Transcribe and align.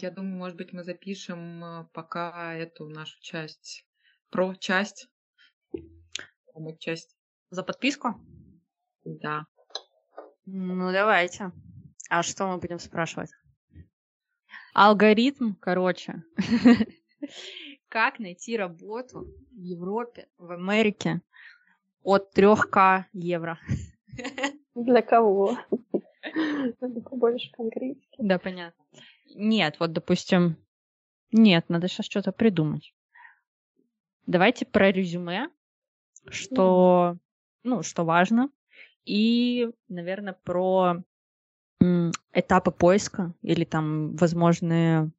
Я 0.00 0.12
думаю, 0.12 0.36
может 0.36 0.56
быть, 0.56 0.72
мы 0.72 0.84
запишем 0.84 1.64
э, 1.64 1.86
пока 1.92 2.54
эту 2.54 2.88
нашу 2.88 3.20
часть, 3.20 3.84
про 4.30 4.54
часть, 4.54 5.08
часть. 6.78 7.16
За 7.50 7.64
подписку? 7.64 8.14
Да. 9.04 9.46
Ну, 10.46 10.92
давайте. 10.92 11.50
А 12.10 12.22
что 12.22 12.46
мы 12.46 12.58
будем 12.58 12.78
спрашивать? 12.78 13.30
Алгоритм, 14.72 15.54
короче. 15.54 16.22
Как 17.88 18.20
найти 18.20 18.56
работу 18.56 19.26
в 19.50 19.60
Европе, 19.60 20.28
в 20.38 20.52
Америке 20.52 21.22
от 22.04 22.36
3К 22.38 23.06
евро? 23.12 23.58
Для 24.76 25.02
кого? 25.02 25.58
Надо 26.80 27.00
побольше 27.00 27.50
конкретики. 27.52 28.16
Да, 28.18 28.38
понятно. 28.38 28.84
Нет, 29.34 29.78
вот, 29.80 29.92
допустим, 29.92 30.56
нет, 31.32 31.68
надо 31.68 31.88
сейчас 31.88 32.06
что-то 32.06 32.32
придумать. 32.32 32.94
Давайте 34.26 34.66
про 34.66 34.90
резюме, 34.90 35.50
что, 36.28 37.16
ну, 37.62 37.82
что 37.82 38.04
важно, 38.04 38.50
и, 39.04 39.70
наверное, 39.88 40.34
про 40.34 41.02
этапы 42.32 42.70
поиска 42.70 43.34
или 43.42 43.64
там 43.64 44.16
возможные 44.16 45.10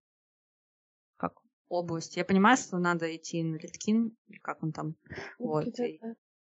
как 1.17 1.41
области. 1.69 2.19
Я 2.19 2.25
понимаю, 2.25 2.57
что 2.57 2.77
надо 2.77 3.15
идти 3.15 3.41
на 3.43 3.55
Литкин, 3.55 4.15
как 4.41 4.61
он 4.63 4.73
там, 4.73 4.95
вот, 5.37 5.79
и, 5.79 5.99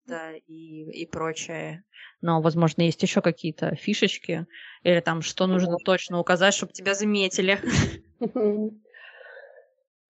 да, 0.06 0.32
и, 0.34 1.02
и 1.02 1.06
прочее. 1.06 1.84
Но, 2.20 2.40
возможно, 2.40 2.82
есть 2.82 3.02
еще 3.02 3.20
какие-то 3.20 3.74
фишечки, 3.74 4.46
или 4.82 5.00
там, 5.00 5.22
что 5.22 5.46
нужно 5.46 5.76
точно 5.84 6.18
указать, 6.18 6.54
чтобы 6.54 6.72
тебя 6.72 6.94
заметили. 6.94 7.58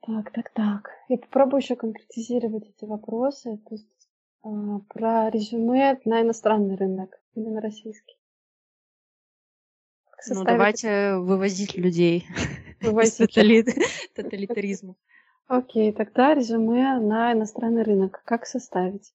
Так, 0.04 0.32
так, 0.32 0.50
так. 0.50 0.90
Я 1.08 1.16
попробую 1.16 1.60
еще 1.60 1.76
конкретизировать 1.76 2.64
эти 2.64 2.84
вопросы. 2.84 3.58
То 3.68 3.74
есть 3.76 4.08
а, 4.42 4.80
про 4.88 5.30
резюме 5.30 6.00
на 6.04 6.22
иностранный 6.22 6.74
рынок 6.74 7.10
или 7.34 7.46
на 7.46 7.60
российский. 7.60 8.16
Ну, 10.28 10.44
давайте 10.44 11.16
вывозить 11.16 11.76
людей 11.76 12.26
вывозить. 12.80 13.36
из 13.36 14.10
тоталитаризма. 14.14 14.96
Окей, 15.46 15.92
тогда 15.92 16.34
резюме 16.34 16.98
на 16.98 17.32
иностранный 17.32 17.82
рынок. 17.82 18.22
Как 18.24 18.46
составить? 18.46 19.12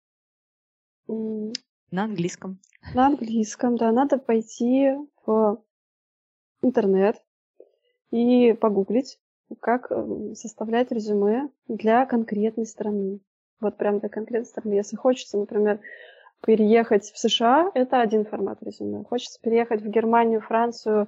На 1.07 2.03
английском. 2.03 2.59
На 2.93 3.07
английском, 3.07 3.77
да. 3.77 3.91
Надо 3.91 4.17
пойти 4.17 4.91
в 5.25 5.63
интернет 6.61 7.21
и 8.11 8.53
погуглить, 8.53 9.19
как 9.59 9.91
э, 9.91 10.33
составлять 10.35 10.91
резюме 10.91 11.49
для 11.67 12.05
конкретной 12.05 12.65
страны. 12.65 13.19
Вот 13.59 13.77
прям 13.77 13.99
для 13.99 14.09
конкретной 14.09 14.47
страны. 14.47 14.73
Если 14.73 14.95
хочется, 14.95 15.37
например, 15.37 15.79
переехать 16.45 17.05
в 17.05 17.17
США, 17.17 17.71
это 17.73 18.01
один 18.01 18.25
формат 18.25 18.61
резюме. 18.61 19.03
Хочется 19.03 19.39
переехать 19.41 19.81
в 19.81 19.87
Германию, 19.87 20.41
Францию, 20.41 21.07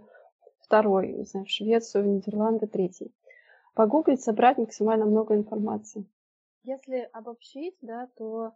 второй, 0.62 1.14
не 1.14 1.26
знаю, 1.26 1.46
в 1.46 1.50
Швецию, 1.50 2.04
в 2.04 2.08
Нидерланды, 2.08 2.68
третий. 2.68 3.14
Погуглить, 3.74 4.22
собрать 4.22 4.58
максимально 4.58 5.06
много 5.06 5.36
информации. 5.36 6.06
Если 6.64 7.10
обобщить, 7.14 7.76
да, 7.82 8.08
то 8.18 8.54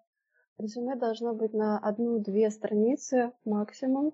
резюме 0.57 0.95
должно 0.95 1.33
быть 1.33 1.53
на 1.53 1.77
одну-две 1.77 2.49
страницы 2.49 3.31
максимум. 3.45 4.13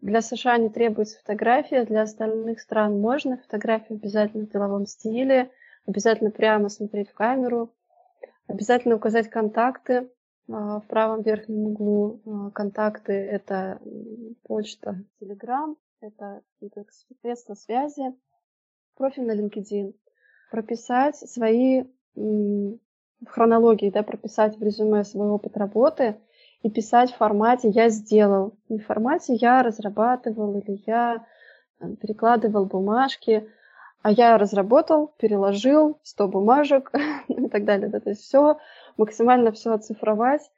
Для 0.00 0.22
США 0.22 0.56
не 0.58 0.70
требуется 0.70 1.18
фотография, 1.18 1.84
для 1.84 2.02
остальных 2.02 2.60
стран 2.60 3.00
можно. 3.00 3.36
Фотография 3.38 3.94
обязательно 3.94 4.46
в 4.46 4.50
деловом 4.50 4.86
стиле, 4.86 5.50
обязательно 5.86 6.30
прямо 6.30 6.68
смотреть 6.68 7.10
в 7.10 7.14
камеру, 7.14 7.74
обязательно 8.46 8.96
указать 8.96 9.28
контакты, 9.28 10.10
а, 10.48 10.80
в 10.80 10.86
правом 10.86 11.22
верхнем 11.22 11.66
углу 11.66 12.20
а, 12.24 12.50
контакты— 12.50 13.12
это 13.12 13.80
почта, 14.44 15.04
Telegram, 15.20 15.76
это 16.00 16.42
средства 17.20 17.54
связи, 17.54 18.14
профиль 18.94 19.24
на 19.24 19.32
LinkedIn. 19.32 19.94
Прописать 20.50 21.16
свои 21.16 21.84
в 23.24 23.30
хронологии, 23.30 23.90
да, 23.90 24.02
прописать 24.02 24.58
в 24.58 24.62
резюме 24.62 25.04
свой 25.04 25.28
опыт 25.28 25.56
работы 25.56 26.16
и 26.62 26.70
писать 26.70 27.12
в 27.12 27.16
формате 27.16 27.68
«я 27.70 27.88
сделал». 27.88 28.54
Не 28.68 28.78
в 28.78 28.86
формате 28.86 29.34
«я 29.34 29.62
разрабатывал» 29.62 30.58
или 30.58 30.82
«я 30.86 31.24
перекладывал 32.00 32.66
бумажки», 32.66 33.48
а 34.02 34.12
я 34.12 34.38
разработал, 34.38 35.14
переложил 35.18 35.98
100 36.04 36.28
бумажек 36.28 36.92
и 37.28 37.48
так 37.48 37.64
далее. 37.64 37.88
Да, 37.88 38.00
то 38.00 38.10
есть 38.10 38.22
все 38.22 38.58
максимально 38.96 39.50
все 39.50 39.72
оцифровать, 39.72 40.48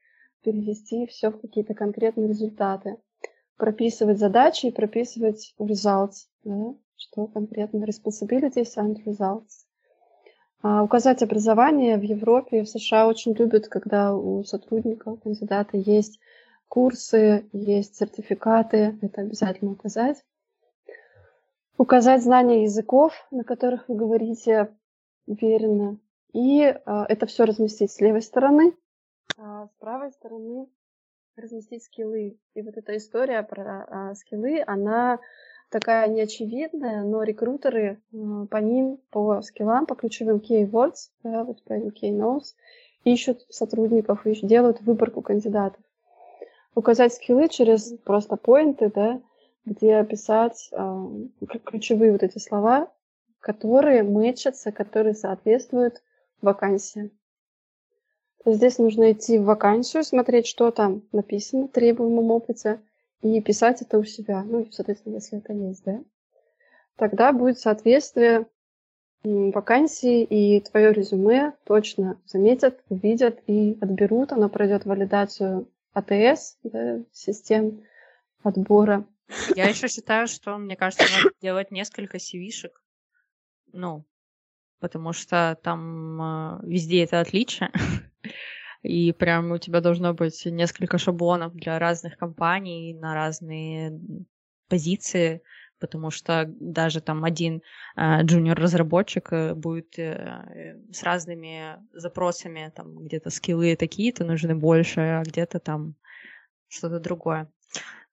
перевести 0.43 1.07
все 1.07 1.31
в 1.31 1.41
какие-то 1.41 1.75
конкретные 1.75 2.29
результаты. 2.29 2.99
Прописывать 3.57 4.19
задачи 4.19 4.67
и 4.67 4.71
прописывать 4.71 5.55
results, 5.59 6.29
да, 6.45 6.75
что 6.97 7.27
конкретно 7.27 7.85
responsibilities 7.85 8.77
and 8.77 8.97
results. 9.07 9.65
А, 10.61 10.83
указать 10.83 11.23
образование 11.23 11.97
в 11.97 12.03
Европе 12.03 12.61
и 12.61 12.65
в 12.65 12.69
США 12.69 13.07
очень 13.07 13.33
любят, 13.33 13.69
когда 13.69 14.15
у 14.15 14.43
сотрудников, 14.45 15.21
кандидата 15.23 15.77
есть 15.77 16.19
курсы, 16.69 17.49
есть 17.53 17.97
сертификаты, 17.97 18.99
это 19.01 19.21
обязательно 19.21 19.73
указать. 19.73 20.25
Указать 21.77 22.25
знания 22.25 22.65
языков, 22.65 23.13
на 23.31 23.45
которых 23.45 23.89
вы 23.89 23.95
говорите 23.95 24.75
уверенно, 25.27 25.99
и 26.33 26.63
а, 26.63 27.07
это 27.09 27.27
все 27.27 27.45
разместить 27.45 27.93
с 27.93 28.01
левой 28.01 28.23
стороны, 28.23 28.77
а 29.37 29.69
с 29.69 29.71
правой 29.79 30.11
стороны 30.11 30.67
разместить 31.37 31.85
скиллы. 31.85 32.37
И 32.55 32.63
вот 32.63 32.77
эта 32.77 32.97
история 32.97 33.45
про 33.45 33.85
а, 33.85 34.15
скиллы, 34.17 34.63
она 34.67 35.21
такая 35.71 36.09
неочевидная, 36.09 37.03
но 37.03 37.23
рекрутеры 37.23 38.01
а, 38.13 38.47
по 38.47 38.57
ним, 38.59 38.99
по 39.11 39.43
скиллам, 39.43 39.87
по 39.87 39.95
ключевым 39.95 40.39
keywords, 40.39 41.11
да, 41.23 41.45
вот 41.45 41.63
по 41.65 41.73
UK 41.73 42.43
ищут 43.05 43.47
сотрудников, 43.51 44.27
ищут, 44.27 44.49
делают 44.49 44.81
выборку 44.81 45.23
кандидатов. 45.23 45.83
Указать 46.75 47.15
скиллы 47.15 47.49
через 47.49 47.93
просто 48.05 48.37
поинты, 48.37 48.91
да, 48.95 49.21
где 49.65 49.97
описать 49.97 50.69
э, 50.73 51.07
ключевые 51.65 52.13
вот 52.13 52.23
эти 52.23 52.39
слова, 52.39 52.93
которые 53.41 54.03
мэчатся, 54.03 54.73
которые 54.73 55.15
соответствуют 55.15 56.03
вакансия. 56.41 57.11
Здесь 58.45 58.79
нужно 58.79 59.13
идти 59.13 59.39
в 59.39 59.45
вакансию, 59.45 60.05
смотреть, 60.05 60.47
что 60.47 60.71
там 60.71 61.03
написано 61.13 61.67
в 61.67 61.73
требуемом 61.73 62.31
опыте, 62.31 62.81
и 63.23 63.41
писать 63.41 63.83
это 63.83 63.99
у 63.99 64.05
себя. 64.05 64.43
Ну, 64.45 64.69
соответственно, 64.71 65.15
если 65.15 65.39
это 65.39 65.53
есть, 65.53 65.85
да. 65.85 66.01
Тогда 66.97 67.33
будет 67.33 67.59
соответствие 67.59 68.47
вакансии, 69.23 70.23
и 70.23 70.61
твое 70.61 70.93
резюме 70.93 71.55
точно 71.65 72.21
заметят, 72.27 72.81
увидят 72.89 73.41
и 73.47 73.77
отберут. 73.81 74.33
Оно 74.33 74.49
пройдет 74.49 74.85
валидацию 74.85 75.69
АТС, 75.93 76.59
да, 76.63 77.01
систем 77.13 77.85
отбора. 78.43 79.07
Я 79.55 79.69
еще 79.69 79.89
считаю, 79.89 80.27
что, 80.27 80.57
мне 80.57 80.77
кажется, 80.77 81.05
надо 81.17 81.35
делать 81.41 81.71
несколько 81.71 82.17
CV-шек. 82.17 82.81
Ну, 83.73 84.05
потому 84.81 85.13
что 85.13 85.59
там 85.63 86.61
э, 86.63 86.67
везде 86.67 87.05
это 87.05 87.21
отличие. 87.21 87.71
И 88.83 89.13
прям 89.13 89.51
у 89.51 89.59
тебя 89.59 89.81
должно 89.81 90.15
быть 90.15 90.47
несколько 90.47 90.99
шаблонов 90.99 91.55
для 91.55 91.79
разных 91.79 92.17
компаний 92.17 92.95
на 92.95 93.15
разные 93.15 94.01
позиции, 94.69 95.43
потому 95.81 96.11
что 96.11 96.45
даже 96.61 97.01
там 97.01 97.25
один 97.25 97.63
э, 97.97 98.23
джуниор-разработчик 98.23 99.33
э, 99.33 99.55
будет 99.55 99.99
э, 99.99 100.77
с 100.93 101.03
разными 101.03 101.77
запросами, 101.93 102.73
там 102.75 103.05
где-то 103.05 103.31
скиллы 103.31 103.77
такие-то 103.77 104.25
нужны 104.25 104.55
больше, 104.55 105.01
а 105.01 105.23
где-то 105.23 105.59
там 105.59 105.95
что-то 106.69 107.01
другое. 107.01 107.51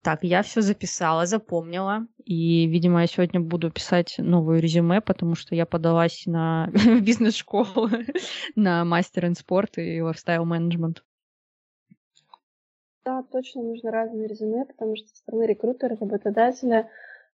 Так, 0.05 0.19
я 0.23 0.43
все 0.43 0.61
записала, 0.61 1.25
запомнила. 1.25 2.05
И, 2.25 2.67
видимо, 2.67 3.01
я 3.01 3.07
сегодня 3.07 3.39
буду 3.39 3.71
писать 3.71 4.17
новое 4.19 4.59
резюме, 4.59 5.01
потому 5.01 5.33
что 5.33 5.55
я 5.55 5.65
подалась 5.65 6.27
на 6.27 6.69
бизнес-школу, 7.01 7.89
на 8.55 8.85
мастер 8.85 9.33
спорт 9.33 9.79
и 9.79 9.99
лайфстайл 10.03 10.45
менеджмент. 10.45 11.03
Да, 13.03 13.23
точно 13.31 13.63
нужно 13.63 13.89
разные 13.89 14.27
резюме, 14.27 14.65
потому 14.65 14.95
что 14.95 15.07
со 15.07 15.15
стороны 15.15 15.47
рекрутера, 15.47 15.97
работодателя, 15.99 16.87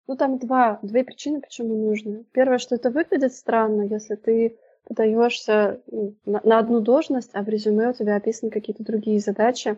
ну 0.08 0.16
там 0.16 0.40
два, 0.40 0.80
две 0.82 1.04
причины, 1.04 1.42
почему 1.42 1.76
нужно. 1.76 2.24
Первое, 2.32 2.58
что 2.58 2.76
это 2.76 2.90
выглядит 2.90 3.34
странно, 3.34 3.82
если 3.82 4.16
ты 4.16 4.58
подаешься 4.86 5.82
ну, 5.92 6.16
на, 6.26 6.40
на 6.46 6.60
одну 6.60 6.80
должность, 6.80 7.32
а 7.34 7.44
в 7.44 7.50
резюме 7.50 7.90
у 7.90 7.94
тебя 7.94 8.16
описаны 8.16 8.50
какие-то 8.50 8.86
другие 8.86 9.20
задачи, 9.20 9.78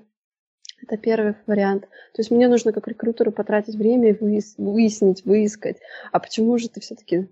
это 0.84 0.98
первый 0.98 1.36
вариант. 1.48 1.84
То 2.14 2.20
есть 2.20 2.32
мне 2.32 2.48
нужно 2.48 2.72
как 2.72 2.88
рекрутеру 2.88 3.32
потратить 3.32 3.76
время 3.76 4.12
и 4.12 4.18
выяснить, 4.58 5.26
выискать, 5.26 5.78
а 6.12 6.20
почему 6.20 6.58
же 6.58 6.70
ты 6.70 6.80
все-таки 6.80 7.28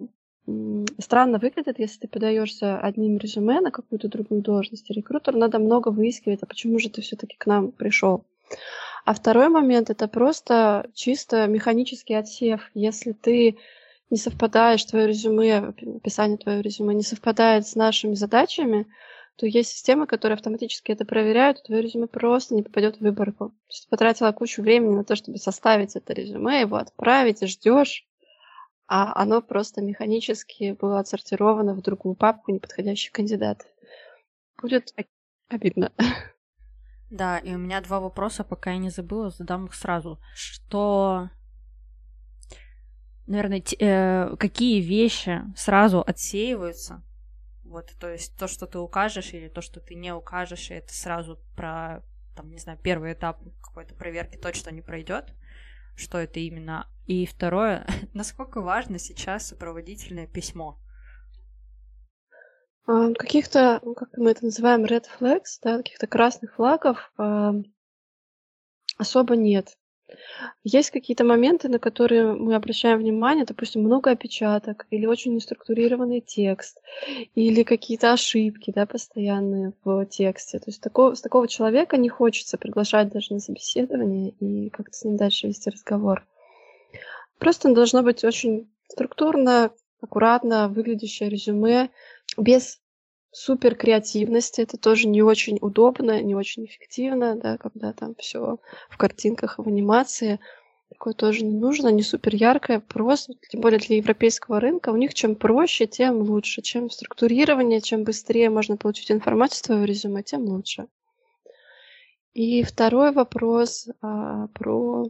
странно 0.99 1.37
выглядит, 1.37 1.79
если 1.79 1.99
ты 1.99 2.07
подаешься 2.07 2.79
одним 2.79 3.17
резюме 3.17 3.61
на 3.61 3.71
какую-то 3.71 4.07
другую 4.07 4.41
должность. 4.41 4.89
И 4.89 4.93
рекрутеру 4.93 5.37
надо 5.37 5.59
много 5.59 5.89
выискивать, 5.89 6.39
а 6.41 6.47
почему 6.47 6.79
же 6.79 6.89
ты 6.89 7.01
все-таки 7.01 7.35
к 7.37 7.45
нам 7.45 7.71
пришел. 7.71 8.25
А 9.05 9.13
второй 9.13 9.49
момент 9.49 9.89
это 9.89 10.07
просто 10.07 10.89
чисто 10.93 11.47
механический 11.47 12.13
отсев. 12.13 12.69
Если 12.73 13.13
ты 13.13 13.57
не 14.09 14.17
совпадаешь, 14.17 14.83
твое 14.83 15.07
резюме, 15.07 15.57
описание 15.57 16.37
твоего 16.37 16.61
резюме 16.61 16.93
не 16.93 17.03
совпадает 17.03 17.67
с 17.67 17.75
нашими 17.75 18.13
задачами, 18.13 18.87
то 19.41 19.47
есть 19.47 19.71
системы, 19.71 20.05
которые 20.05 20.35
автоматически 20.35 20.91
это 20.91 21.03
проверяют, 21.03 21.63
твое 21.63 21.81
резюме 21.81 22.05
просто 22.05 22.53
не 22.53 22.61
попадет 22.61 22.97
в 22.97 23.01
выборку. 23.01 23.49
То 23.49 23.55
есть 23.69 23.89
потратила 23.89 24.31
кучу 24.33 24.61
времени 24.61 24.93
на 24.93 25.03
то, 25.03 25.15
чтобы 25.15 25.39
составить 25.39 25.95
это 25.95 26.13
резюме, 26.13 26.61
его 26.61 26.75
отправить, 26.75 27.43
ждешь, 27.43 28.07
а 28.87 29.19
оно 29.19 29.41
просто 29.41 29.81
механически 29.81 30.77
было 30.79 30.99
отсортировано 30.99 31.73
в 31.73 31.81
другую 31.81 32.13
папку 32.13 32.51
неподходящих 32.51 33.11
кандидатов. 33.11 33.65
Будет 34.61 34.93
обидно. 35.49 35.91
Да, 37.09 37.39
и 37.39 37.55
у 37.55 37.57
меня 37.57 37.81
два 37.81 37.99
вопроса, 37.99 38.43
пока 38.43 38.73
я 38.73 38.77
не 38.77 38.91
забыла, 38.91 39.31
задам 39.31 39.65
их 39.65 39.73
сразу. 39.73 40.19
Что, 40.35 41.31
наверное, 43.25 43.63
э, 43.79 44.35
какие 44.37 44.81
вещи 44.81 45.41
сразу 45.55 46.01
отсеиваются, 46.01 47.03
вот, 47.71 47.93
то 47.99 48.11
есть 48.11 48.37
то, 48.37 48.47
что 48.47 48.67
ты 48.67 48.77
укажешь, 48.77 49.33
или 49.33 49.47
то, 49.47 49.61
что 49.61 49.79
ты 49.79 49.95
не 49.95 50.13
укажешь, 50.13 50.69
это 50.71 50.93
сразу 50.93 51.39
про, 51.55 52.03
там, 52.35 52.51
не 52.51 52.59
знаю, 52.59 52.77
первый 52.77 53.13
этап 53.13 53.39
какой-то 53.63 53.95
проверки 53.95 54.37
точно 54.37 54.69
не 54.71 54.81
пройдет, 54.81 55.33
что 55.95 56.17
это 56.17 56.39
именно. 56.39 56.87
И 57.07 57.25
второе, 57.25 57.87
насколько 58.13 58.61
важно 58.61 58.99
сейчас 58.99 59.47
сопроводительное 59.47 60.27
письмо? 60.27 60.77
А, 62.85 63.13
каких-то, 63.13 63.79
ну, 63.83 63.93
как 63.93 64.09
мы 64.17 64.31
это 64.31 64.45
называем, 64.45 64.83
red 64.85 65.05
flags, 65.19 65.59
да, 65.63 65.77
каких-то 65.77 66.07
красных 66.07 66.55
флагов 66.55 67.11
э, 67.17 67.51
особо 68.97 69.35
нет. 69.35 69.77
Есть 70.63 70.91
какие-то 70.91 71.23
моменты, 71.23 71.69
на 71.69 71.79
которые 71.79 72.33
мы 72.33 72.55
обращаем 72.55 72.99
внимание, 72.99 73.45
допустим, 73.45 73.81
много 73.81 74.11
опечаток 74.11 74.85
или 74.89 75.05
очень 75.05 75.33
неструктурированный 75.33 76.21
текст, 76.21 76.81
или 77.35 77.63
какие-то 77.63 78.13
ошибки 78.13 78.71
да, 78.75 78.85
постоянные 78.85 79.73
в 79.83 80.05
тексте. 80.05 80.59
То 80.59 80.65
есть 80.67 80.81
такого, 80.81 81.15
с 81.15 81.21
такого 81.21 81.47
человека 81.47 81.97
не 81.97 82.09
хочется 82.09 82.57
приглашать 82.57 83.09
даже 83.09 83.33
на 83.33 83.39
собеседование 83.39 84.29
и 84.39 84.69
как-то 84.69 84.93
с 84.95 85.03
ним 85.03 85.17
дальше 85.17 85.47
вести 85.47 85.69
разговор. 85.69 86.25
Просто 87.39 87.73
должно 87.73 88.03
быть 88.03 88.23
очень 88.23 88.71
структурно, 88.87 89.71
аккуратно 90.01 90.69
выглядящее 90.69 91.29
резюме, 91.29 91.89
без 92.37 92.79
супер 93.31 93.75
креативности. 93.75 94.61
Это 94.61 94.77
тоже 94.77 95.07
не 95.07 95.21
очень 95.21 95.57
удобно, 95.61 96.21
не 96.21 96.35
очень 96.35 96.65
эффективно, 96.65 97.35
да, 97.35 97.57
когда 97.57 97.93
там 97.93 98.15
все 98.15 98.59
в 98.89 98.97
картинках 98.97 99.57
в 99.57 99.67
анимации. 99.67 100.39
Такое 100.89 101.13
тоже 101.13 101.45
не 101.45 101.57
нужно, 101.57 101.87
не 101.87 102.03
супер 102.03 102.35
яркое, 102.35 102.81
просто, 102.81 103.33
тем 103.49 103.61
более 103.61 103.79
для 103.79 103.95
европейского 103.95 104.59
рынка, 104.59 104.89
у 104.89 104.97
них 104.97 105.13
чем 105.13 105.35
проще, 105.35 105.87
тем 105.87 106.17
лучше. 106.17 106.61
Чем 106.61 106.89
структурирование, 106.89 107.79
чем 107.79 108.03
быстрее 108.03 108.49
можно 108.49 108.75
получить 108.75 109.09
информацию 109.09 109.59
в 109.59 109.65
твоего 109.67 109.85
резюме, 109.85 110.21
тем 110.21 110.43
лучше. 110.43 110.87
И 112.33 112.63
второй 112.63 113.11
вопрос 113.13 113.87
а, 114.01 114.47
про... 114.47 115.09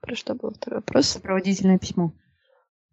Про 0.00 0.14
что 0.14 0.34
был 0.34 0.50
второй 0.50 0.80
вопрос? 0.80 1.06
Сопроводительное 1.08 1.78
письмо. 1.78 2.12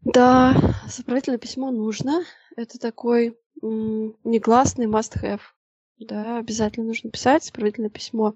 Да, 0.04 0.56
сопроводительное 0.88 1.38
письмо 1.40 1.72
нужно. 1.72 2.24
Это 2.56 2.80
такой 2.80 3.38
негласный 3.62 4.86
must-have. 4.86 5.42
Да, 6.00 6.38
обязательно 6.38 6.86
нужно 6.88 7.10
писать 7.10 7.44
сопроводительное 7.44 7.90
письмо. 7.90 8.36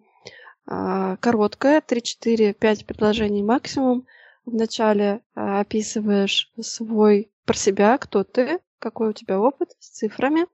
А, 0.65 1.17
короткое, 1.17 1.81
3-4-5 1.81 2.85
предложений 2.85 3.43
максимум. 3.43 4.07
Вначале 4.45 5.21
а, 5.35 5.59
описываешь 5.59 6.51
свой 6.59 7.31
про 7.45 7.55
себя, 7.55 7.97
кто 7.97 8.23
ты, 8.23 8.59
какой 8.79 9.09
у 9.09 9.13
тебя 9.13 9.39
опыт 9.39 9.75
с 9.79 9.89
цифрами, 9.89 10.47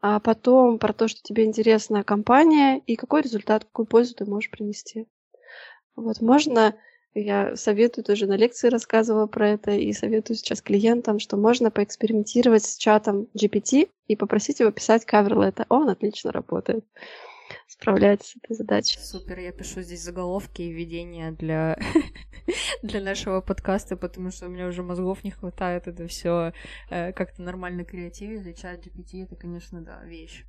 а 0.00 0.20
потом 0.20 0.78
про 0.78 0.92
то, 0.92 1.06
что 1.08 1.20
тебе 1.22 1.44
интересна 1.44 2.02
компания 2.02 2.78
и 2.86 2.96
какой 2.96 3.22
результат, 3.22 3.64
какую 3.64 3.86
пользу 3.86 4.14
ты 4.14 4.24
можешь 4.24 4.50
принести. 4.50 5.06
Вот 5.94 6.20
можно 6.20 6.74
я 7.14 7.56
советую, 7.56 8.04
тоже 8.04 8.26
на 8.26 8.36
лекции 8.36 8.68
рассказывала 8.68 9.26
про 9.26 9.50
это, 9.50 9.72
и 9.72 9.92
советую 9.92 10.36
сейчас 10.36 10.62
клиентам, 10.62 11.18
что 11.18 11.36
можно 11.36 11.70
поэкспериментировать 11.70 12.64
с 12.64 12.76
чатом 12.76 13.28
GPT 13.34 13.88
и 14.06 14.16
попросить 14.16 14.60
его 14.60 14.70
писать 14.70 15.04
каверлета. 15.04 15.66
Он 15.68 15.88
отлично 15.88 16.32
работает 16.32 16.84
справляется 17.82 18.30
с 18.30 18.36
этой 18.36 18.54
задачей. 18.56 18.98
Супер, 19.00 19.38
я 19.38 19.52
пишу 19.52 19.82
здесь 19.82 20.02
заголовки 20.02 20.62
и 20.62 20.72
введения 20.72 21.32
для, 21.32 21.78
для 22.82 23.00
нашего 23.00 23.40
подкаста, 23.40 23.96
потому 23.96 24.30
что 24.30 24.46
у 24.46 24.50
меня 24.50 24.66
уже 24.68 24.82
мозгов 24.82 25.24
не 25.24 25.30
хватает 25.30 25.88
это 25.88 26.06
все 26.06 26.52
э, 26.90 27.12
как-то 27.12 27.42
нормально 27.42 27.84
креативить. 27.84 28.58
Чат 28.58 28.86
GPT 28.86 29.24
это, 29.24 29.36
конечно, 29.36 29.80
да, 29.80 30.02
вещь. 30.04 30.44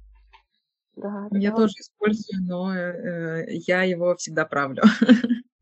Да, 0.96 1.28
я 1.32 1.50
да. 1.52 1.58
тоже 1.58 1.74
использую, 1.80 2.44
но 2.44 2.76
э, 2.76 3.46
я 3.50 3.84
его 3.84 4.16
всегда 4.16 4.46
правлю. 4.46 4.84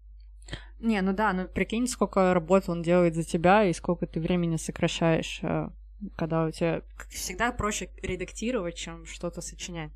Не, 0.82 1.00
ну 1.02 1.14
да, 1.14 1.32
ну 1.32 1.48
прикинь, 1.48 1.88
сколько 1.88 2.34
работы 2.34 2.72
он 2.72 2.82
делает 2.82 3.14
за 3.14 3.24
тебя 3.24 3.64
и 3.66 3.74
сколько 3.74 4.08
ты 4.08 4.20
времени 4.20 4.56
сокращаешь, 4.56 5.40
э, 5.44 5.70
когда 6.18 6.46
у 6.46 6.52
тебя 6.52 6.82
всегда 7.10 7.52
проще 7.52 7.90
редактировать, 8.02 8.76
чем 8.76 9.06
что-то 9.06 9.42
сочинять. 9.42 9.92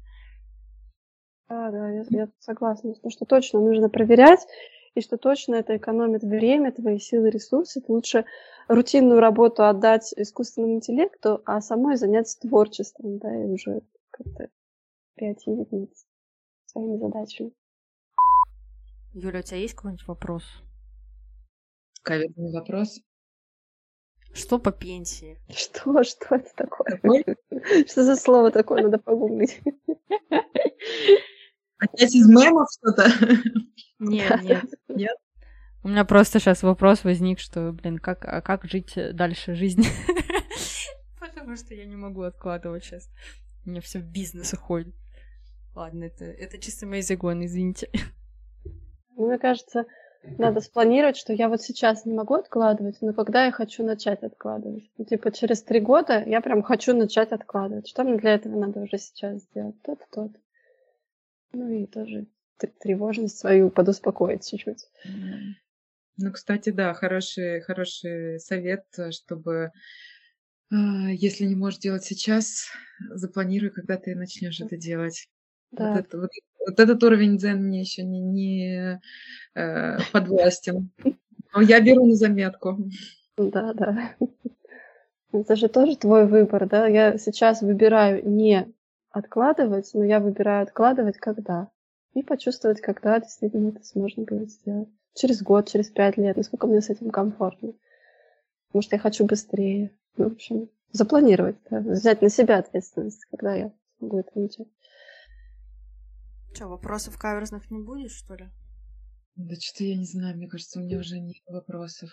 Да, 1.49 1.71
да, 1.71 1.89
я, 1.89 2.03
я 2.09 2.29
согласна, 2.39 2.93
потому 2.93 3.11
что 3.11 3.25
точно 3.25 3.61
нужно 3.61 3.89
проверять, 3.89 4.45
и 4.93 5.01
что 5.01 5.17
точно 5.17 5.55
это 5.55 5.75
экономит 5.75 6.21
время, 6.21 6.71
твои 6.71 6.99
силы, 6.99 7.31
ресурсы. 7.31 7.81
лучше 7.87 8.25
рутинную 8.67 9.19
работу 9.19 9.65
отдать 9.65 10.13
искусственному 10.15 10.75
интеллекту, 10.75 11.41
а 11.45 11.61
самой 11.61 11.97
заняться 11.97 12.39
творчеством, 12.39 13.17
да, 13.17 13.35
и 13.35 13.45
уже 13.47 13.81
как-то 14.11 14.49
креативить 15.17 15.71
над 15.71 15.89
своими 16.67 16.97
задачами. 16.97 17.51
Юля, 19.13 19.39
у 19.39 19.43
тебя 19.43 19.57
есть 19.57 19.73
какой-нибудь 19.73 20.07
вопрос? 20.07 20.43
Каверный 22.05 22.51
вопрос. 22.51 23.01
Что 24.31 24.59
по 24.59 24.71
пенсии? 24.71 25.39
Что? 25.49 26.03
Что 26.03 26.35
это 26.35 26.51
такое? 26.55 26.99
Что 27.87 28.03
за 28.03 28.15
слово 28.15 28.51
такое? 28.51 28.83
Надо 28.83 28.99
погуглить. 28.99 29.59
Опять 31.79 32.13
из 32.13 32.29
мемов 32.29 32.67
что-то? 32.77 33.09
Нет, 33.97 34.43
нет. 34.43 34.65
Нет? 34.87 35.17
У 35.83 35.87
меня 35.87 36.05
просто 36.05 36.39
сейчас 36.39 36.61
вопрос 36.61 37.03
возник, 37.03 37.39
что, 37.39 37.71
блин, 37.71 37.97
как, 37.97 38.23
а 38.25 38.41
как 38.41 38.65
жить 38.65 38.93
дальше 39.13 39.55
жизнь? 39.55 39.85
Потому 41.19 41.55
что 41.55 41.73
я 41.73 41.85
не 41.85 41.95
могу 41.95 42.21
откладывать 42.21 42.83
сейчас. 42.83 43.09
У 43.65 43.71
меня 43.71 43.81
все 43.81 43.97
в 43.97 44.05
бизнес 44.05 44.53
уходит. 44.53 44.93
Ладно, 45.73 46.03
это, 46.03 46.25
это 46.25 46.59
чисто 46.59 46.85
мои 46.85 47.01
загоны, 47.01 47.45
извините. 47.45 47.89
Мне 49.15 49.39
кажется, 49.39 49.85
надо 50.37 50.61
спланировать, 50.61 51.17
что 51.17 51.33
я 51.33 51.49
вот 51.49 51.61
сейчас 51.61 52.05
не 52.05 52.13
могу 52.13 52.35
откладывать, 52.35 52.97
но 53.01 53.13
когда 53.13 53.45
я 53.45 53.51
хочу 53.51 53.83
начать 53.83 54.23
откладывать. 54.23 54.89
Ну, 54.97 55.05
типа 55.05 55.31
через 55.31 55.63
три 55.63 55.79
года 55.79 56.23
я 56.25 56.41
прям 56.41 56.63
хочу 56.63 56.95
начать 56.95 57.31
откладывать. 57.31 57.87
Что 57.87 58.03
мне 58.03 58.17
для 58.17 58.35
этого 58.35 58.59
надо 58.59 58.81
уже 58.81 58.97
сейчас 58.97 59.41
сделать? 59.43 59.75
Тот, 59.83 59.99
тот. 60.11 60.31
Ну 61.53 61.69
и 61.69 61.85
тоже 61.85 62.27
тревожность 62.79 63.37
свою 63.37 63.69
подуспокоить 63.69 64.49
чуть-чуть. 64.49 64.87
Ну, 66.17 66.31
кстати, 66.31 66.69
да, 66.69 66.93
хороший, 66.93 67.61
хороший 67.61 68.39
совет, 68.39 68.85
чтобы 69.11 69.71
а, 70.71 71.09
если 71.11 71.45
не 71.45 71.55
можешь 71.55 71.79
делать 71.79 72.03
сейчас, 72.03 72.67
запланируй, 73.09 73.69
когда 73.69 73.97
ты 73.97 74.15
начнешь 74.15 74.61
это 74.61 74.77
делать. 74.77 75.27
Да. 75.71 75.91
Вот, 75.91 75.99
это, 75.99 76.19
вот 76.19 76.29
вот 76.65 76.79
этот 76.79 77.03
уровень 77.03 77.37
дзен 77.37 77.63
мне 77.63 77.81
еще 77.81 78.03
не, 78.03 78.19
не 78.19 79.01
э, 79.55 79.97
подвластен. 80.11 80.89
Но 81.53 81.61
я 81.61 81.79
беру 81.79 82.05
на 82.05 82.15
заметку. 82.15 82.77
Да, 83.37 83.73
да. 83.73 84.15
Это 85.31 85.55
же 85.55 85.67
тоже 85.67 85.97
твой 85.97 86.27
выбор, 86.27 86.67
да? 86.67 86.87
Я 86.87 87.17
сейчас 87.17 87.61
выбираю 87.61 88.27
не 88.27 88.73
откладывать, 89.09 89.91
но 89.93 90.03
я 90.03 90.19
выбираю 90.19 90.63
откладывать 90.63 91.17
когда. 91.17 91.69
И 92.13 92.23
почувствовать, 92.23 92.81
когда 92.81 93.19
действительно 93.19 93.69
это 93.69 93.83
сможно 93.83 94.23
будет 94.23 94.51
сделать. 94.51 94.89
Через 95.13 95.41
год, 95.41 95.69
через 95.69 95.89
пять 95.89 96.17
лет, 96.17 96.37
насколько 96.37 96.67
мне 96.67 96.81
с 96.81 96.89
этим 96.89 97.09
комфортно. 97.09 97.73
Что 98.77 98.95
я 98.95 98.99
хочу 98.99 99.25
быстрее. 99.25 99.91
Ну, 100.17 100.29
в 100.29 100.33
общем, 100.33 100.69
запланировать, 100.91 101.57
да? 101.69 101.79
взять 101.79 102.21
на 102.21 102.29
себя 102.29 102.57
ответственность, 102.57 103.25
когда 103.31 103.53
я 103.53 103.71
смогу 103.97 104.19
это 104.19 104.31
начать. 104.35 104.67
Что, 106.55 106.69
вопросов 106.69 107.17
каверзных 107.17 107.69
не 107.69 107.79
будет, 107.79 108.11
что 108.11 108.35
ли? 108.35 108.49
Да 109.35 109.55
что-то 109.55 109.83
я 109.83 109.97
не 109.97 110.05
знаю, 110.05 110.37
мне 110.37 110.47
кажется, 110.47 110.79
у 110.79 110.83
меня 110.83 110.99
уже 110.99 111.19
нет 111.19 111.43
вопросов. 111.49 112.09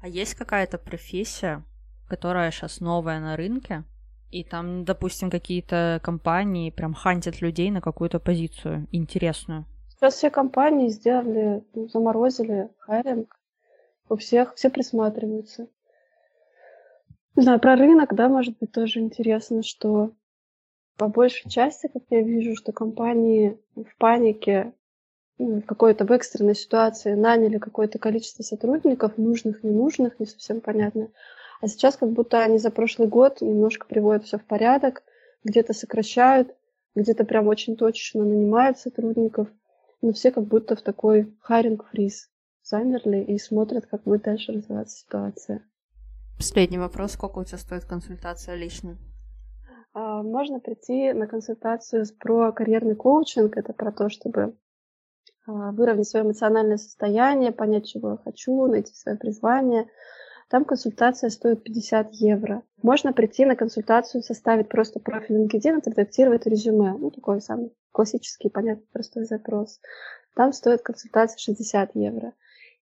А 0.00 0.06
есть 0.06 0.34
какая-то 0.34 0.78
профессия, 0.78 1.64
которая 2.08 2.52
сейчас 2.52 2.78
новая 2.78 3.18
на 3.18 3.36
рынке, 3.36 3.82
и 4.30 4.44
там, 4.44 4.84
допустим, 4.84 5.30
какие-то 5.30 6.00
компании 6.04 6.70
прям 6.70 6.94
хантят 6.94 7.40
людей 7.40 7.72
на 7.72 7.80
какую-то 7.80 8.20
позицию 8.20 8.86
интересную? 8.92 9.66
Сейчас 9.88 10.14
все 10.14 10.30
компании 10.30 10.88
сделали, 10.88 11.64
ну, 11.74 11.88
заморозили 11.88 12.70
хайринг. 12.78 13.36
У 14.08 14.14
всех 14.14 14.54
все 14.54 14.70
присматриваются. 14.70 15.66
Не 17.34 17.42
знаю, 17.42 17.58
про 17.58 17.74
рынок, 17.74 18.14
да, 18.14 18.28
может 18.28 18.56
быть, 18.58 18.70
тоже 18.70 19.00
интересно, 19.00 19.64
что 19.64 20.12
по 20.96 21.08
большей 21.08 21.50
части, 21.50 21.88
как 21.92 22.02
я 22.10 22.22
вижу, 22.22 22.56
что 22.56 22.72
компании 22.72 23.58
в 23.74 23.96
панике 23.98 24.72
ну, 25.38 25.60
в 25.60 25.66
какой-то 25.66 26.06
в 26.06 26.12
экстренной 26.12 26.54
ситуации 26.54 27.14
наняли 27.14 27.58
какое-то 27.58 27.98
количество 27.98 28.42
сотрудников, 28.42 29.18
нужных, 29.18 29.62
ненужных, 29.62 30.18
не 30.18 30.26
совсем 30.26 30.60
понятно. 30.60 31.10
А 31.60 31.68
сейчас 31.68 31.96
как 31.96 32.10
будто 32.10 32.40
они 32.40 32.58
за 32.58 32.70
прошлый 32.70 33.08
год 33.08 33.40
немножко 33.40 33.86
приводят 33.86 34.24
все 34.24 34.38
в 34.38 34.44
порядок, 34.44 35.02
где-то 35.44 35.74
сокращают, 35.74 36.54
где-то 36.94 37.24
прям 37.24 37.48
очень 37.48 37.76
точечно 37.76 38.24
нанимают 38.24 38.78
сотрудников, 38.78 39.48
но 40.00 40.12
все 40.12 40.30
как 40.30 40.44
будто 40.44 40.76
в 40.76 40.82
такой 40.82 41.34
хайринг 41.40 41.86
фриз 41.90 42.30
замерли 42.62 43.22
и 43.22 43.38
смотрят, 43.38 43.86
как 43.86 44.02
будет 44.04 44.22
дальше 44.22 44.52
развиваться 44.52 44.98
ситуация. 44.98 45.62
Последний 46.36 46.78
вопрос. 46.78 47.12
Сколько 47.12 47.38
у 47.38 47.44
тебя 47.44 47.58
стоит 47.58 47.84
консультация 47.84 48.56
лично? 48.56 48.96
А, 49.96 50.22
можно 50.22 50.60
прийти 50.60 51.14
на 51.14 51.26
консультацию 51.26 52.04
про 52.20 52.52
карьерный 52.52 52.94
коучинг. 52.94 53.56
Это 53.56 53.72
про 53.72 53.90
то, 53.90 54.10
чтобы 54.10 54.54
а, 55.46 55.72
выровнять 55.72 56.06
свое 56.06 56.26
эмоциональное 56.26 56.76
состояние, 56.76 57.50
понять, 57.50 57.86
чего 57.86 58.10
я 58.10 58.16
хочу, 58.18 58.66
найти 58.66 58.92
свое 58.92 59.16
призвание. 59.16 59.88
Там 60.50 60.66
консультация 60.66 61.30
стоит 61.30 61.64
50 61.64 62.12
евро. 62.12 62.62
Можно 62.82 63.14
прийти 63.14 63.46
на 63.46 63.56
консультацию, 63.56 64.22
составить 64.22 64.68
просто 64.68 65.00
профиль 65.00 65.42
LinkedIn, 65.42 65.78
отредактировать 65.78 66.46
резюме. 66.46 66.92
Ну, 66.92 67.10
такой 67.10 67.40
самый 67.40 67.72
классический, 67.90 68.50
понятный, 68.50 68.86
простой 68.92 69.24
запрос. 69.24 69.80
Там 70.34 70.52
стоит 70.52 70.82
консультация 70.82 71.38
60 71.38 71.92
евро. 71.94 72.34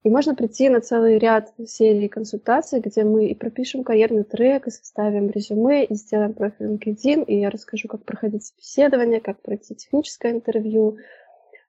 И 0.04 0.10
можно 0.10 0.34
прийти 0.34 0.68
на 0.68 0.82
целый 0.82 1.18
ряд 1.18 1.54
серий 1.66 2.08
консультаций, 2.08 2.80
где 2.80 3.04
мы 3.04 3.28
и 3.28 3.34
пропишем 3.34 3.84
карьерный 3.84 4.24
трек, 4.24 4.66
и 4.66 4.70
составим 4.70 5.30
резюме, 5.30 5.86
и 5.86 5.94
сделаем 5.94 6.34
профиль 6.34 6.66
LinkedIn, 6.66 7.24
и 7.24 7.40
я 7.40 7.48
расскажу, 7.48 7.88
как 7.88 8.04
проходить 8.04 8.44
собеседование, 8.44 9.22
как 9.22 9.40
пройти 9.40 9.74
техническое 9.74 10.32
интервью, 10.32 10.98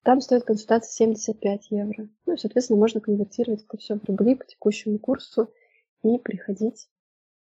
там 0.03 0.19
стоит 0.19 0.43
консультация 0.43 0.91
75 0.91 1.71
евро. 1.71 2.09
Ну 2.25 2.33
и, 2.33 2.37
соответственно, 2.37 2.77
можно 2.77 2.99
конвертировать 2.99 3.63
это 3.63 3.77
все 3.77 3.97
в 3.97 4.03
рубли 4.03 4.35
по 4.35 4.45
текущему 4.45 4.99
курсу 4.99 5.49
и 6.03 6.19
приходить, 6.19 6.89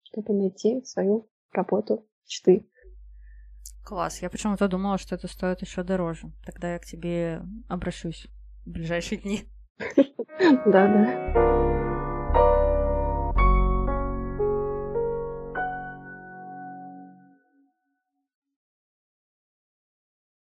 чтобы 0.04 0.32
найти 0.32 0.82
свою 0.84 1.28
работу 1.52 2.06
мечты. 2.24 2.64
Класс. 3.84 4.22
Я 4.22 4.30
почему-то 4.30 4.68
думала, 4.68 4.98
что 4.98 5.16
это 5.16 5.26
стоит 5.26 5.60
еще 5.62 5.82
дороже. 5.82 6.32
Тогда 6.46 6.72
я 6.72 6.78
к 6.78 6.86
тебе 6.86 7.42
обращусь 7.68 8.28
в 8.64 8.70
ближайшие 8.70 9.20
дни. 9.20 9.42
Да, 10.66 10.86
да. 10.88 11.85